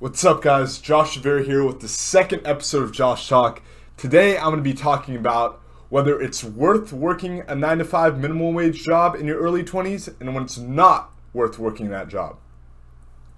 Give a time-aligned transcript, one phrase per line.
[0.00, 0.80] What's up, guys?
[0.80, 3.62] Josh Rivera here with the second episode of Josh Talk.
[3.96, 8.18] Today, I'm going to be talking about whether it's worth working a 9 to 5
[8.18, 12.38] minimum wage job in your early 20s and when it's not worth working that job.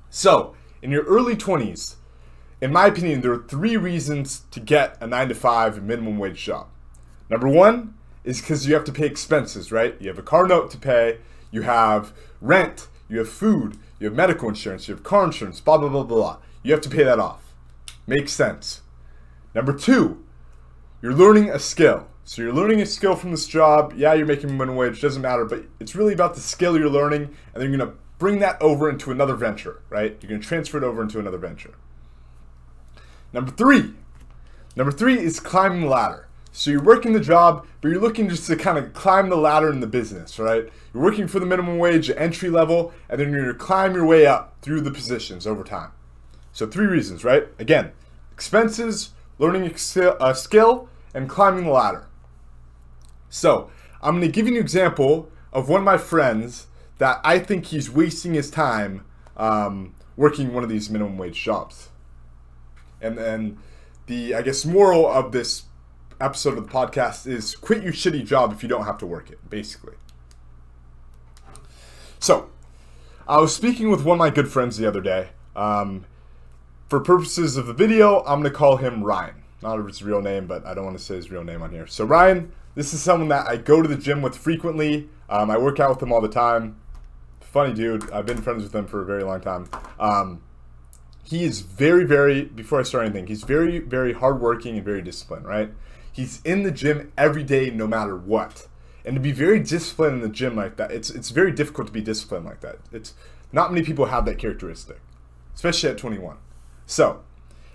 [0.08, 1.97] So, in your early 20s,
[2.63, 6.43] in my opinion, there are three reasons to get a 9 to 5 minimum wage
[6.43, 6.69] job.
[7.29, 9.95] Number one is because you have to pay expenses, right?
[10.01, 11.19] You have a car note to pay,
[11.51, 15.78] you have rent, you have food, you have medical insurance, you have car insurance, blah,
[15.78, 16.38] blah, blah, blah.
[16.62, 17.55] You have to pay that off.
[18.06, 18.82] Makes sense.
[19.55, 20.24] Number two,
[21.00, 22.09] you're learning a skill.
[22.24, 23.95] So you're learning a skill from this job.
[23.96, 27.22] Yeah, you're making minimum wage, doesn't matter, but it's really about the skill you're learning,
[27.22, 30.16] and then you're gonna bring that over into another venture, right?
[30.20, 31.74] You're gonna transfer it over into another venture.
[33.33, 33.94] Number three,
[34.74, 36.25] number three is climbing the ladder.
[36.56, 39.70] So you're working the job, but you're looking just to kind of climb the ladder
[39.70, 40.66] in the business, right?
[40.95, 44.24] You're working for the minimum wage entry level, and then you're gonna climb your way
[44.24, 45.91] up through the positions over time.
[46.52, 47.47] So three reasons, right?
[47.59, 47.92] Again,
[48.33, 52.06] expenses, learning a skill, and climbing the ladder.
[53.28, 57.67] So I'm to give you an example of one of my friends that I think
[57.67, 59.05] he's wasting his time
[59.36, 61.91] um, working one of these minimum wage jobs.
[63.02, 63.58] And then
[64.06, 65.64] the, I guess, moral of this
[66.20, 69.31] episode of the podcast is quit your shitty job if you don't have to work
[69.31, 69.95] it, basically.
[72.19, 72.50] So,
[73.28, 75.28] I was speaking with one of my good friends the other day.
[75.55, 76.06] Um,
[76.89, 79.42] for purposes of the video, I'm going to call him Ryan.
[79.62, 81.86] Not his real name, but I don't want to say his real name on here.
[81.86, 85.08] So Ryan, this is someone that I go to the gym with frequently.
[85.28, 86.77] Um, I work out with him all the time.
[87.41, 88.11] Funny dude.
[88.12, 89.69] I've been friends with him for a very long time.
[89.98, 90.42] Um,
[91.25, 95.47] he is very, very, before I start anything, he's very, very hardworking and very disciplined,
[95.47, 95.70] right?
[96.17, 98.69] He's in the gym every day no matter what.
[99.05, 101.92] And to be very disciplined in the gym like that, it's, it's very difficult to
[101.92, 102.78] be disciplined like that.
[102.91, 103.12] It's
[103.53, 104.98] Not many people have that characteristic,
[105.55, 106.39] especially at 21.
[106.86, 107.23] So,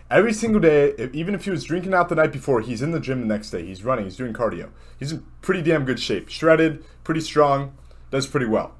[0.10, 3.00] every single day, even if he was drinking out the night before, he's in the
[3.00, 3.64] gym the next day.
[3.64, 4.72] He's running, he's doing cardio.
[4.98, 6.28] He's in pretty damn good shape.
[6.28, 7.78] Shredded, pretty strong,
[8.10, 8.74] does pretty well.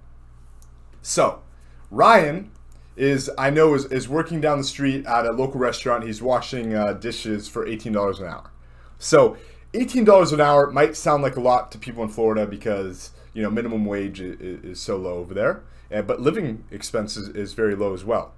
[1.04, 1.44] So,
[1.92, 2.50] Ryan
[2.96, 6.04] is, I know, is, is working down the street at a local restaurant.
[6.04, 8.50] He's washing uh, dishes for $18 an hour.
[8.98, 9.38] So,
[9.74, 13.50] $18 an hour might sound like a lot to people in Florida because, you know,
[13.50, 15.64] minimum wage is, is so low over there.
[15.90, 18.34] And, but living expenses is very low as well.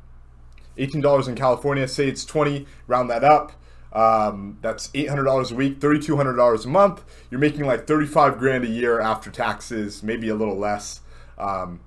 [0.77, 3.53] $18 in California, say it's 20, round that up.
[3.91, 7.03] Um, that's $800 a week, $3,200 a month.
[7.29, 11.01] You're making like 35 grand a year after taxes, maybe a little less.
[11.37, 11.81] Um,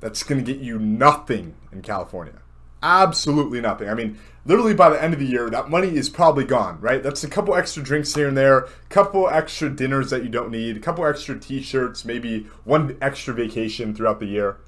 [0.00, 2.40] that's going to get you nothing in California.
[2.82, 3.88] Absolutely nothing.
[3.88, 7.02] I mean, literally by the end of the year, that money is probably gone, right?
[7.02, 10.76] That's a couple extra drinks here and there, couple extra dinners that you don't need,
[10.76, 14.58] a couple extra t-shirts, maybe one extra vacation throughout the year,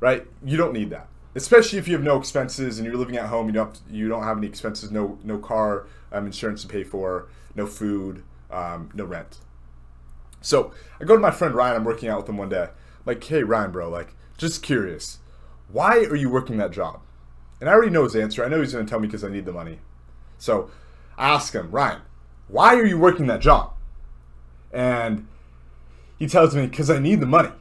[0.00, 0.26] right?
[0.44, 3.46] You don't need that especially if you have no expenses and you're living at home.
[3.46, 6.82] You don't to, you don't have any expenses, no no car um, insurance to pay
[6.82, 9.38] for, no food, um, no rent.
[10.40, 11.76] So I go to my friend Ryan.
[11.76, 12.62] I'm working out with him one day.
[12.62, 12.70] I'm
[13.04, 15.18] like, hey Ryan, bro, like just curious,
[15.70, 17.00] why are you working that job?
[17.60, 18.44] And I already know his answer.
[18.44, 19.80] I know he's going to tell me because I need the money.
[20.38, 20.70] So
[21.16, 22.02] I ask him, Ryan,
[22.48, 23.72] why are you working that job?
[24.72, 25.26] And
[26.18, 27.48] he tells me, because I need the money.
[27.48, 27.56] I'm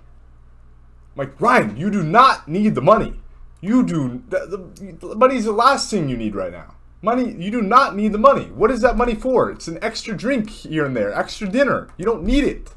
[1.16, 3.16] like, Ryan, you do not need the money.
[3.62, 4.22] You do.
[4.30, 6.76] The, the money's the last thing you need right now.
[7.02, 8.46] Money, you do not need the money.
[8.46, 9.50] What is that money for?
[9.50, 11.90] It's an extra drink here and there, extra dinner.
[11.98, 12.70] You don't need it.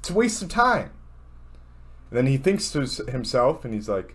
[0.00, 0.90] It's a waste of time.
[2.10, 4.14] And then he thinks to himself and he's like,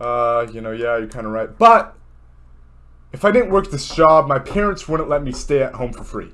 [0.00, 1.56] uh, you know, yeah, you're kind of right.
[1.58, 1.96] But
[3.12, 6.04] if I didn't work this job, my parents wouldn't let me stay at home for
[6.04, 6.32] free.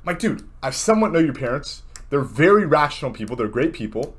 [0.00, 1.82] I'm like, dude, I somewhat know your parents.
[2.08, 3.36] They're very rational people.
[3.36, 4.16] They're great people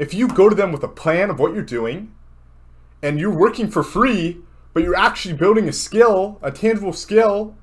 [0.00, 2.10] if you go to them with a plan of what you're doing
[3.02, 4.38] and you're working for free,
[4.72, 7.54] but you're actually building a skill, a tangible skill,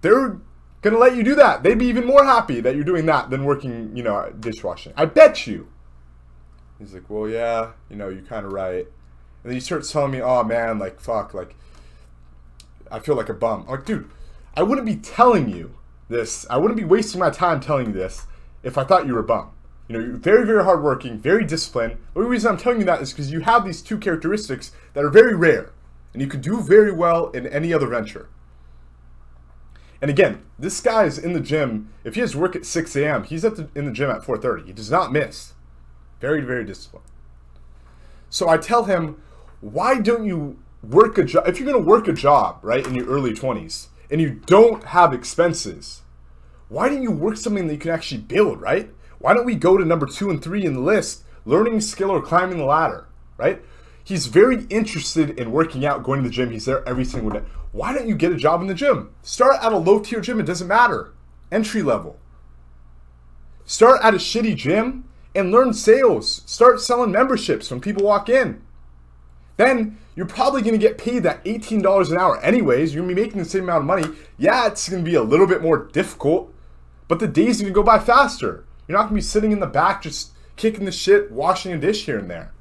[0.00, 0.38] they're
[0.82, 1.62] gonna let you do that.
[1.62, 4.92] They'd be even more happy that you're doing that than working, you know, dishwashing.
[4.96, 5.68] I bet you.
[6.78, 8.86] He's like, well, yeah, you know, you're kind of right.
[8.86, 11.54] And then he starts telling me, oh man, like, fuck, like,
[12.90, 13.62] I feel like a bum.
[13.62, 14.10] I'm like, dude,
[14.56, 15.76] I wouldn't be telling you
[16.08, 16.46] this.
[16.50, 18.26] I wouldn't be wasting my time telling you this
[18.62, 19.50] if I thought you were a bum.
[19.88, 21.98] You know, you're very, very hardworking, very disciplined.
[22.12, 25.04] The only reason I'm telling you that is because you have these two characteristics that
[25.04, 25.72] are very rare,
[26.12, 28.28] and you could do very well in any other venture.
[30.02, 31.92] And again, this guy is in the gym.
[32.04, 34.66] If he has work at 6 a.m., he's at the, in the gym at 4:30.
[34.66, 35.52] He does not miss.
[36.20, 37.06] Very, very disciplined.
[38.30, 39.20] So I tell him,
[39.60, 41.46] why don't you work a job?
[41.46, 44.84] If you're going to work a job, right, in your early 20s, and you don't
[44.84, 46.02] have expenses,
[46.68, 48.90] why don't you work something that you can actually build, right?
[49.18, 52.20] Why don't we go to number two and three in the list, learning skill or
[52.20, 53.62] climbing the ladder, right?
[54.04, 56.52] He's very interested in working out, going to the gym.
[56.52, 57.42] He's there every single day.
[57.72, 59.10] Why don't you get a job in the gym?
[59.22, 60.38] Start at a low tier gym.
[60.38, 61.12] It doesn't matter.
[61.50, 62.16] Entry level.
[63.64, 65.04] Start at a shitty gym
[65.36, 66.42] and learn sales.
[66.46, 68.62] Start selling memberships when people walk in.
[69.56, 72.94] Then you're probably going to get paid that $18 an hour anyways.
[72.94, 74.18] You're going to be making the same amount of money.
[74.38, 76.52] Yeah, it's going to be a little bit more difficult,
[77.08, 78.64] but the days are going to go by faster.
[78.88, 81.78] You're not going to be sitting in the back just kicking the shit, washing a
[81.78, 82.52] dish here and there.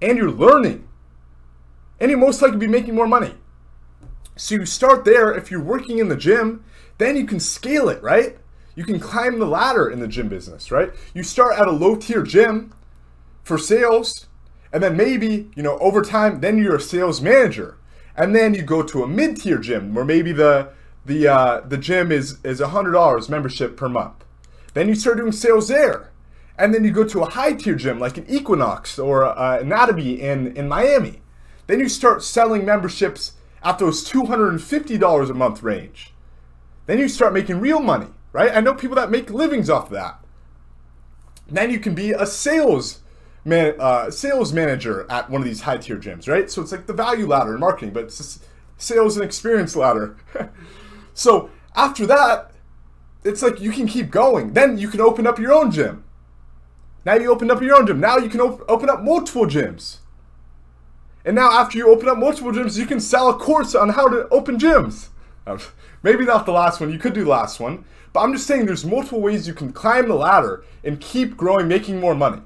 [0.00, 0.88] And you're learning.
[2.00, 3.34] And you're most likely be making more money.
[4.36, 5.32] So you start there.
[5.32, 6.64] If you're working in the gym,
[6.98, 8.38] then you can scale it, right?
[8.74, 10.92] You can climb the ladder in the gym business, right?
[11.14, 12.72] You start at a low tier gym
[13.42, 14.26] for sales,
[14.72, 17.76] and then maybe, you know, over time, then you're a sales manager.
[18.16, 20.70] And then you go to a mid tier gym where maybe the
[21.04, 24.24] the uh, the gym is is $100 membership per month.
[24.74, 26.10] Then you start doing sales there.
[26.58, 30.20] And then you go to a high tier gym like an Equinox or uh, Anatomy
[30.20, 31.22] in, in Miami.
[31.66, 33.32] Then you start selling memberships
[33.64, 36.12] at those $250 a month range.
[36.86, 38.54] Then you start making real money, right?
[38.54, 40.18] I know people that make livings off of that.
[41.48, 43.00] Then you can be a sales
[43.44, 46.50] man, uh, sales manager at one of these high tier gyms, right?
[46.50, 48.40] So it's like the value ladder in marketing, but it's
[48.76, 50.16] sales and experience ladder.
[51.14, 52.52] so after that,
[53.24, 54.52] it's like you can keep going.
[54.52, 56.04] Then you can open up your own gym.
[57.04, 58.00] Now you open up your own gym.
[58.00, 59.98] Now you can op- open up multiple gyms.
[61.24, 64.08] And now after you open up multiple gyms, you can sell a course on how
[64.08, 65.08] to open gyms.
[65.46, 65.58] Um,
[66.02, 66.92] maybe not the last one.
[66.92, 67.84] You could do the last one.
[68.12, 71.68] But I'm just saying there's multiple ways you can climb the ladder and keep growing,
[71.68, 72.42] making more money.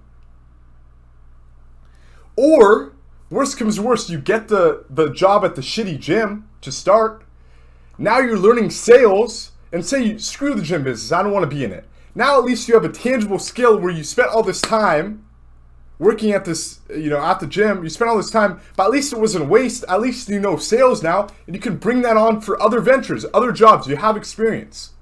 [2.36, 2.92] Or,
[3.30, 7.24] worst comes worst, you get the, the job at the shitty gym to start.
[7.98, 11.64] Now you're learning sales and say screw the gym business, I don't want to be
[11.64, 11.88] in it.
[12.14, 15.25] Now at least you have a tangible skill where you spent all this time
[15.98, 17.82] working at this, you know, at the gym.
[17.82, 19.84] You spent all this time, but at least it wasn't a waste.
[19.88, 23.24] At least you know sales now, and you can bring that on for other ventures,
[23.32, 23.86] other jobs.
[23.86, 24.92] You have experience.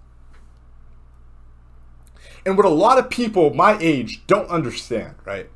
[2.46, 5.48] And what a lot of people my age don't understand, right?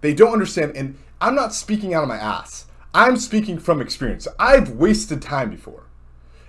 [0.00, 2.66] They don't understand, and I'm not speaking out of my ass.
[2.92, 4.26] I'm speaking from experience.
[4.38, 5.84] I've wasted time before.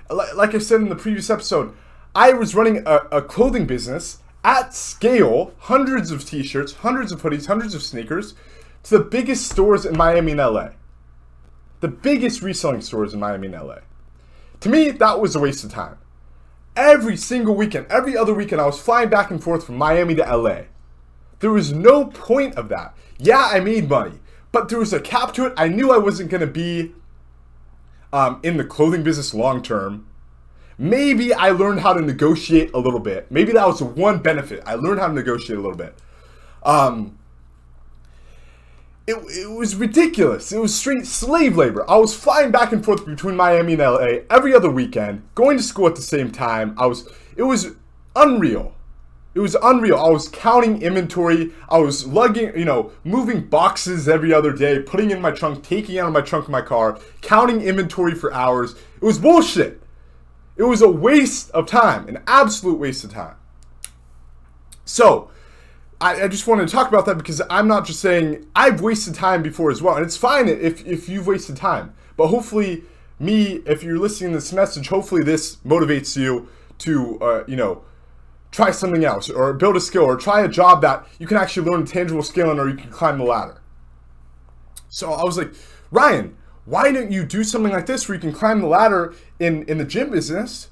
[0.09, 1.75] Like I said in the previous episode,
[2.15, 7.47] I was running a, a clothing business at scale, hundreds of t-shirts, hundreds of hoodies,
[7.47, 8.33] hundreds of sneakers,
[8.83, 10.69] to the biggest stores in Miami and LA.
[11.79, 13.79] The biggest reselling stores in Miami and LA.
[14.61, 15.97] To me, that was a waste of time.
[16.75, 20.23] Every single weekend, every other weekend, I was flying back and forth from Miami to
[20.23, 20.61] LA.
[21.39, 22.95] There was no point of that.
[23.17, 24.19] Yeah, I made money,
[24.51, 25.53] but there was a cap to it.
[25.57, 26.93] I knew I wasn't going to be
[28.11, 30.06] um, in the clothing business long term.
[30.77, 33.31] Maybe I learned how to negotiate a little bit.
[33.31, 34.61] Maybe that was one benefit.
[34.65, 35.95] I learned how to negotiate a little bit.
[36.63, 37.17] Um,
[39.07, 40.51] it, it was ridiculous.
[40.51, 41.89] It was straight slave labor.
[41.89, 45.63] I was flying back and forth between Miami and LA every other weekend, going to
[45.63, 46.75] school at the same time.
[46.77, 47.71] I was it was
[48.15, 48.75] unreal.
[49.33, 49.97] It was unreal.
[49.97, 51.53] I was counting inventory.
[51.69, 55.99] I was lugging, you know, moving boxes every other day, putting in my trunk, taking
[55.99, 58.73] out of my trunk of my car, counting inventory for hours.
[58.95, 59.81] It was bullshit.
[60.57, 63.35] It was a waste of time, an absolute waste of time.
[64.85, 65.29] So,
[65.99, 69.15] I, I, just wanted to talk about that because I'm not just saying I've wasted
[69.15, 71.93] time before as well, and it's fine if if you've wasted time.
[72.15, 72.83] But hopefully,
[73.19, 76.47] me, if you're listening to this message, hopefully this motivates you
[76.79, 77.83] to, uh, you know,
[78.51, 81.69] try something else or build a skill or try a job that you can actually
[81.69, 83.61] learn tangible skill in or you can climb the ladder.
[84.89, 85.53] So I was like,
[85.91, 86.35] Ryan,
[86.67, 89.77] why don't you do something like this where you can climb the ladder in, in
[89.77, 90.67] the gym business?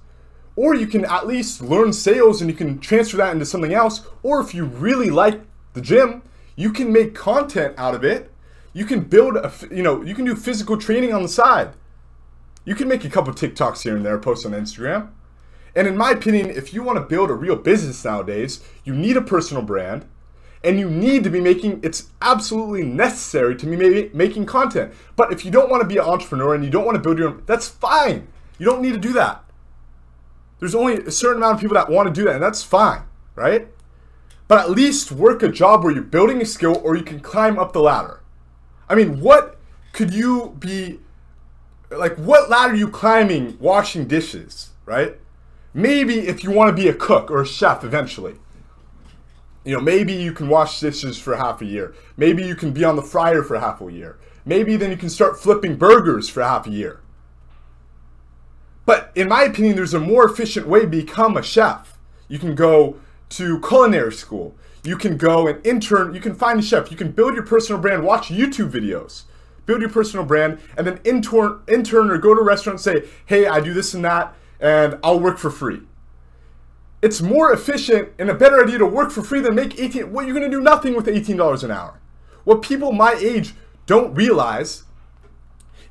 [0.58, 4.06] Or you can at least learn sales and you can transfer that into something else.
[4.22, 5.40] Or if you really like
[5.72, 6.22] the gym,
[6.58, 8.30] you can make content out of it.
[8.74, 11.72] You can build a, you know, you can do physical training on the side.
[12.66, 15.12] You can make a couple TikToks here and there, post on Instagram.
[15.78, 19.16] And in my opinion, if you want to build a real business nowadays, you need
[19.16, 20.06] a personal brand
[20.66, 24.94] and you need to be making it's absolutely necessary to be making content.
[25.16, 27.20] But if you don't want to be an entrepreneur and you don't want to build
[27.20, 28.28] your own that's fine.
[28.58, 29.44] You don't need to do that.
[30.60, 33.04] There's only a certain amount of people that want to do that and that's fine
[33.36, 33.68] right?
[34.48, 37.60] But at least work a job where you're building a skill or you can climb
[37.60, 38.22] up the ladder.
[38.90, 39.60] I mean what
[39.94, 41.00] could you be
[41.92, 45.18] like what ladder are you climbing washing dishes right?
[45.74, 48.38] Maybe if you want to be a cook or a chef eventually
[49.66, 51.96] you know, maybe you can wash dishes for half a year.
[52.16, 54.18] Maybe you can be on the fryer for half a year.
[54.46, 57.02] Maybe then you can start flipping burgers for half a year.
[58.86, 61.98] But in my opinion, there's a more efficient way to become a chef.
[62.28, 62.98] You can go
[63.30, 64.56] to culinary school.
[64.84, 66.14] You can go and intern.
[66.14, 66.92] You can find a chef.
[66.92, 69.24] You can build your personal brand, watch YouTube videos,
[69.66, 73.10] build your personal brand, and then intern, intern or go to a restaurant and say,
[73.26, 75.82] hey, I do this and that, and I'll work for free.
[77.02, 80.26] It's more efficient and a better idea to work for free than make 18, well,
[80.26, 82.00] you're gonna do nothing with $18 an hour.
[82.44, 83.54] What people my age
[83.86, 84.84] don't realize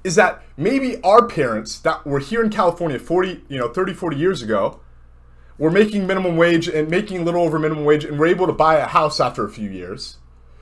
[0.02, 4.16] is that maybe our parents that were here in California 40, you know, 30, 40
[4.16, 4.80] years ago
[5.56, 8.52] were making minimum wage and making a little over minimum wage and were able to
[8.52, 10.18] buy a house after a few years.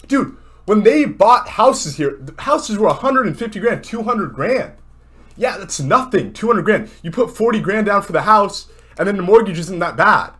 [0.06, 4.74] Dude, when they bought houses here, houses were 150 grand, 200 grand.
[5.36, 6.90] Yeah, that's nothing, 200 grand.
[7.02, 8.68] You put 40 grand down for the house
[8.98, 10.32] and then the mortgage isn't that bad.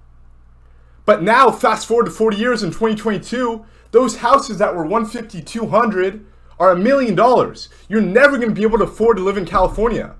[1.04, 6.24] But now, fast forward to 40 years in 2022, those houses that were 150, 200
[6.58, 7.68] are a million dollars.
[7.88, 10.14] You're never going to be able to afford to live in California.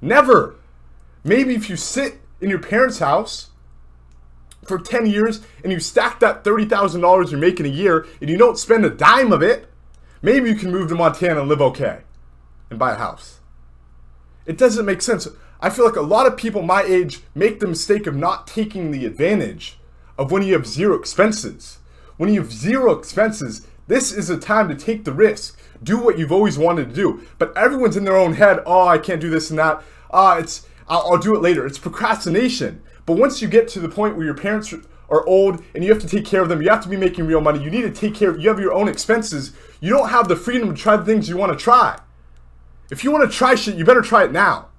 [0.00, 0.56] Never.
[1.24, 3.50] Maybe if you sit in your parents' house
[4.64, 8.58] for 10 years and you stack that $30,000 you're making a year and you don't
[8.58, 9.68] spend a dime of it,
[10.22, 12.02] maybe you can move to Montana and live okay
[12.70, 13.40] and buy a house.
[14.46, 15.28] It doesn't make sense.
[15.62, 18.90] I feel like a lot of people my age make the mistake of not taking
[18.90, 19.78] the advantage
[20.16, 21.78] of when you have zero expenses.
[22.16, 25.58] When you have zero expenses, this is a time to take the risk.
[25.82, 27.26] Do what you've always wanted to do.
[27.38, 28.60] But everyone's in their own head.
[28.64, 29.82] Oh, I can't do this and that.
[30.10, 31.66] Ah, uh, it's I'll, I'll do it later.
[31.66, 32.82] It's procrastination.
[33.04, 34.72] But once you get to the point where your parents
[35.10, 37.26] are old and you have to take care of them, you have to be making
[37.26, 37.62] real money.
[37.62, 38.36] You need to take care.
[38.36, 39.52] You have your own expenses.
[39.80, 41.98] You don't have the freedom to try the things you want to try.
[42.90, 44.69] If you want to try shit, you better try it now.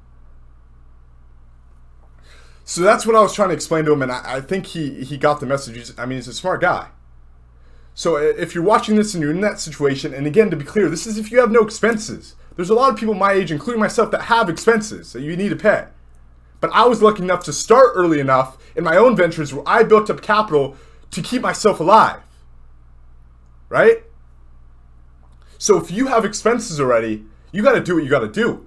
[2.64, 5.04] So that's what I was trying to explain to him, and I, I think he
[5.04, 5.92] he got the message.
[5.98, 6.90] I mean, he's a smart guy.
[7.94, 10.90] So if you're watching this and you're in that situation, and again, to be clear,
[10.90, 12.36] this is if you have no expenses.
[12.56, 15.50] There's a lot of people my age, including myself, that have expenses that you need
[15.50, 15.88] to pay.
[16.60, 19.84] But I was lucky enough to start early enough in my own ventures where I
[19.84, 20.78] built up capital
[21.12, 22.22] to keep myself alive.
[23.68, 24.04] Right?
[25.58, 28.66] So if you have expenses already, you got to do what you got to do.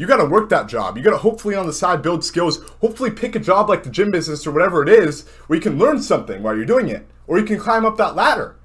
[0.00, 0.96] You got to work that job.
[0.96, 2.62] You got to hopefully on the side build skills.
[2.80, 5.78] Hopefully pick a job like the gym business or whatever it is where you can
[5.78, 7.06] learn something while you're doing it.
[7.26, 8.56] Or you can climb up that ladder.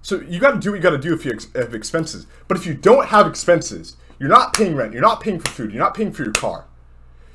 [0.00, 2.28] So you got to do what you got to do if you have expenses.
[2.46, 5.72] But if you don't have expenses, you're not paying rent, you're not paying for food,
[5.72, 6.66] you're not paying for your car.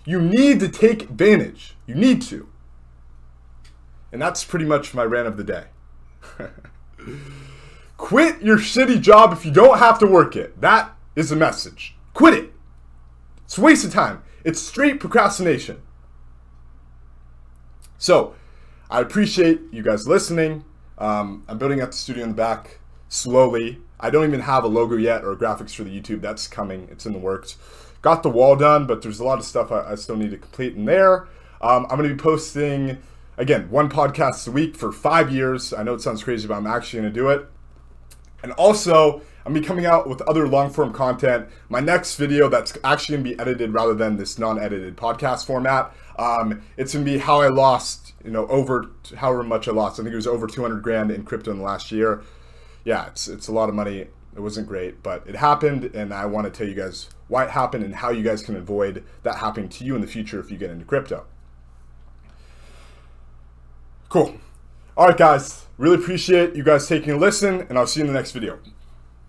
[0.06, 1.76] You need to take advantage.
[1.86, 2.48] You need to.
[4.14, 5.66] And that's pretty much my rant of the day.
[7.98, 10.62] Quit your shitty job if you don't have to work it.
[10.62, 11.98] That is the message.
[12.14, 12.53] Quit it.
[13.54, 14.24] It's a waste of time.
[14.44, 15.80] It's straight procrastination.
[18.00, 18.34] So,
[18.90, 20.66] I appreciate you guys listening.
[20.98, 22.80] Um, I'm building up the studio in the back
[23.10, 23.80] slowly.
[24.00, 26.20] I don't even have a logo yet or graphics for the YouTube.
[26.20, 26.88] That's coming.
[26.90, 27.58] It's in the works.
[28.02, 30.38] Got the wall done, but there's a lot of stuff I, I still need to
[30.38, 31.28] complete in there.
[31.62, 32.98] Um, I'm going to be posting,
[33.38, 35.74] again, one podcast a week for five years.
[35.74, 37.48] I know it sounds crazy, but I'm actually going to do it.
[38.42, 41.48] And also, I'm be coming out with other long form content.
[41.70, 45.94] My next video that's actually gonna be edited rather than this non-edited podcast format.
[46.18, 50.00] Um, it's gonna be how I lost, you know, over however much I lost.
[50.00, 52.22] I think it was over 200 grand in crypto in the last year.
[52.86, 54.08] Yeah, it's it's a lot of money.
[54.36, 57.52] It wasn't great, but it happened, and I want to tell you guys why it
[57.52, 60.50] happened and how you guys can avoid that happening to you in the future if
[60.50, 61.26] you get into crypto.
[64.10, 64.36] Cool.
[64.96, 65.66] All right, guys.
[65.78, 68.60] Really appreciate you guys taking a listen, and I'll see you in the next video.